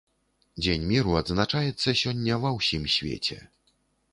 [0.63, 3.37] Дзень міру адзначаецца сёння ва ўсім свеце.